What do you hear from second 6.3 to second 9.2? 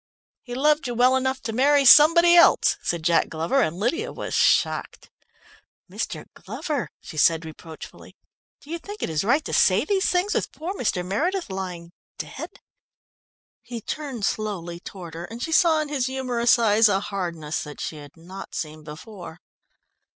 Glover," she said reproachfully, "do you think it